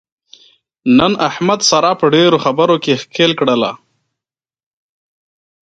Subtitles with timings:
[0.97, 3.71] نن احمد ساره په ډېرو خبرو کې ښکېل کړله.